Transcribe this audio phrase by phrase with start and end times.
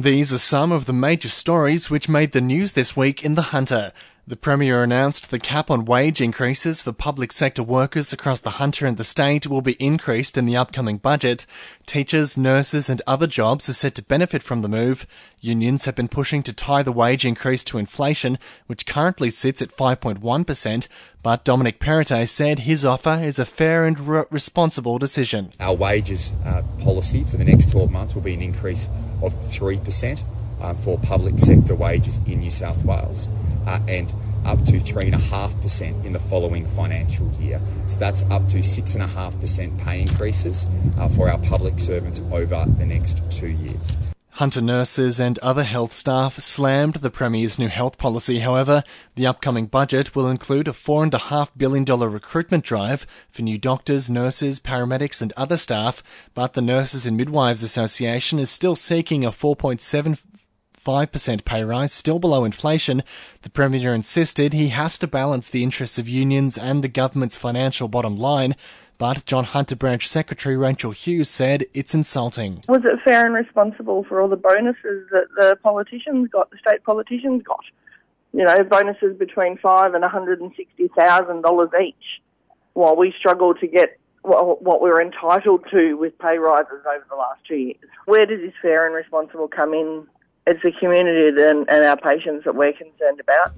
[0.00, 3.50] These are some of the major stories which made the news this week in The
[3.50, 3.92] Hunter.
[4.28, 8.84] The Premier announced the cap on wage increases for public sector workers across the Hunter
[8.84, 11.46] and the state will be increased in the upcoming budget.
[11.86, 15.06] Teachers, nurses, and other jobs are set to benefit from the move.
[15.40, 19.70] Unions have been pushing to tie the wage increase to inflation, which currently sits at
[19.70, 20.88] 5.1%,
[21.22, 25.52] but Dominic Perrottet said his offer is a fair and re- responsible decision.
[25.58, 28.90] Our wages uh, policy for the next 12 months will be an increase
[29.22, 30.22] of 3%
[30.60, 33.28] um, for public sector wages in New South Wales
[33.66, 34.12] uh, and
[34.44, 37.60] up to 3.5% in the following financial year.
[37.86, 43.20] So that's up to 6.5% pay increases uh, for our public servants over the next
[43.30, 43.96] two years.
[44.38, 48.38] Hunter nurses and other health staff slammed the Premier's new health policy.
[48.38, 48.84] However,
[49.16, 55.20] the upcoming budget will include a $4.5 billion recruitment drive for new doctors, nurses, paramedics,
[55.20, 60.22] and other staff, but the Nurses and Midwives Association is still seeking a 4.7
[60.88, 63.02] 5% pay rise, still below inflation,
[63.42, 67.88] the Premier insisted he has to balance the interests of unions and the government's financial
[67.88, 68.56] bottom line.
[68.96, 72.64] But John Hunter Branch Secretary Rachel Hughes said it's insulting.
[72.68, 76.82] Was it fair and responsible for all the bonuses that the politicians got, the state
[76.84, 77.64] politicians got?
[78.32, 81.94] You know, bonuses between five and $160,000 each,
[82.72, 87.16] while we struggle to get what we are entitled to with pay rises over the
[87.16, 87.76] last two years.
[88.06, 90.06] Where does this fair and responsible come in
[90.48, 93.54] it's the community and, and our patients that we're concerned about,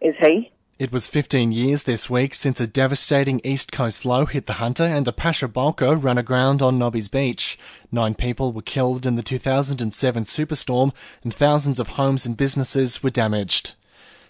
[0.00, 0.50] is he.
[0.78, 4.82] It was 15 years this week since a devastating East Coast low hit the Hunter
[4.84, 7.58] and the Pasha Bulker ran aground on Nobby's Beach.
[7.92, 13.10] Nine people were killed in the 2007 superstorm and thousands of homes and businesses were
[13.10, 13.74] damaged.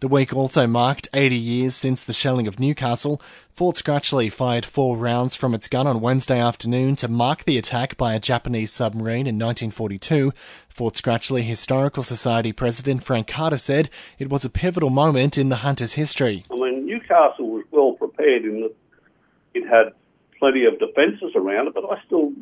[0.00, 3.18] The week also marked 80 years since the shelling of Newcastle.
[3.48, 7.96] Fort Scratchley fired four rounds from its gun on Wednesday afternoon to mark the attack
[7.96, 10.34] by a Japanese submarine in 1942.
[10.68, 15.56] Fort Scratchley Historical Society President Frank Carter said it was a pivotal moment in the
[15.56, 16.44] Hunters' history.
[16.52, 18.74] I mean, Newcastle was well prepared in that
[19.54, 19.94] it had
[20.38, 22.34] plenty of defences around it, but I still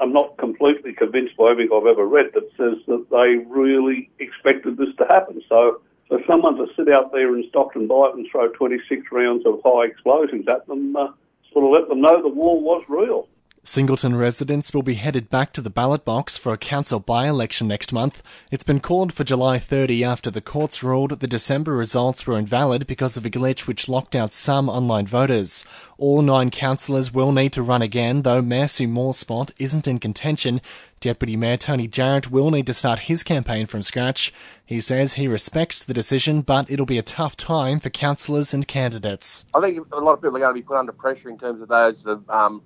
[0.00, 4.76] I'm not completely convinced by everything I've ever read that says that they really expected
[4.76, 5.40] this to happen.
[5.48, 9.60] So for someone to sit out there in Stockton Bight and throw 26 rounds of
[9.64, 11.08] high explosives at them uh,
[11.52, 13.28] sort of let them know the war was real.
[13.64, 17.92] Singleton residents will be headed back to the ballot box for a council by-election next
[17.92, 18.22] month.
[18.50, 22.86] It's been called for July 30 after the courts ruled the December results were invalid
[22.86, 25.64] because of a glitch which locked out some online voters.
[25.98, 29.98] All nine councillors will need to run again, though Mayor Sue Moore's spot isn't in
[29.98, 30.60] contention.
[31.00, 34.32] Deputy Mayor Tony Jarrett will need to start his campaign from scratch.
[34.64, 38.66] He says he respects the decision, but it'll be a tough time for councillors and
[38.66, 39.44] candidates.
[39.52, 41.60] I think a lot of people are going to be put under pressure in terms
[41.60, 42.62] of those that um,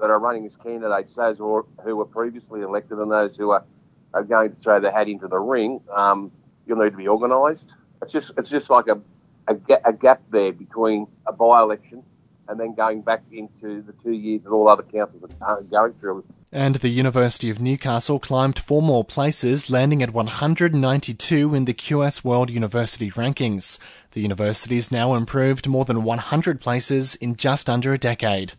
[0.00, 3.64] that are running as candidates, those who, who were previously elected and those who are,
[4.12, 6.30] are going to throw their hat into the ring, um,
[6.66, 7.72] you'll need to be organised.
[8.02, 9.00] It's just it's just like a,
[9.48, 12.02] a, a gap there between a by-election
[12.48, 16.24] and then going back into the two years that all other councils are going through.
[16.52, 22.22] And the University of Newcastle climbed four more places, landing at 192 in the QS
[22.22, 23.78] World University rankings.
[24.12, 28.52] The university's now improved more than 100 places in just under a decade.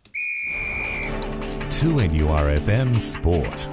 [1.70, 3.68] 2NURFM Sport.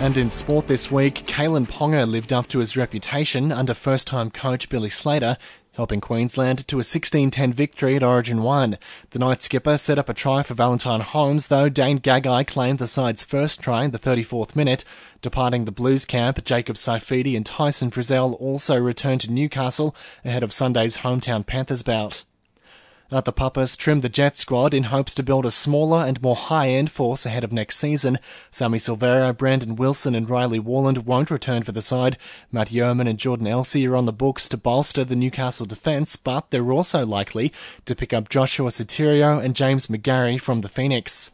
[0.00, 4.68] And in sport this week, Kalyn Ponga lived up to his reputation under first-time coach
[4.68, 5.36] Billy Slater,
[5.72, 8.78] helping Queensland to a 16-10 victory at Origin 1.
[9.10, 12.86] The Knights skipper set up a try for Valentine Holmes, though Dane Gagai claimed the
[12.86, 14.84] side's first try in the 34th minute.
[15.20, 20.52] Departing the Blues camp, Jacob Saifiti and Tyson Frizell also returned to Newcastle ahead of
[20.52, 22.24] Sunday's hometown Panthers bout.
[23.10, 26.90] Arthur Papas trimmed the Jet squad in hopes to build a smaller and more high-end
[26.90, 28.18] force ahead of next season.
[28.50, 32.18] Sammy Silvera, Brandon Wilson and Riley Warland won't return for the side.
[32.52, 36.50] Matt Yeoman and Jordan Elsey are on the books to bolster the Newcastle defence, but
[36.50, 37.50] they're also likely
[37.86, 41.30] to pick up Joshua Sotirio and James McGarry from the Phoenix.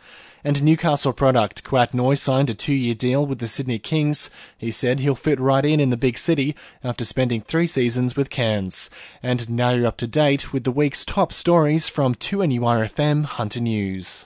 [0.47, 4.29] And Newcastle product Kouat Noi signed a two-year deal with the Sydney Kings.
[4.59, 6.55] He said he'll fit right in in the big city
[6.85, 8.91] after spending three seasons with Cairns.
[9.23, 14.23] And now you're up to date with the week's top stories from 2NURFM Hunter News.